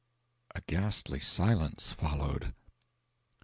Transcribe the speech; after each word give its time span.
A 0.55 0.61
ghastly 0.61 1.19
silence 1.19 1.91
followed. 1.91 2.55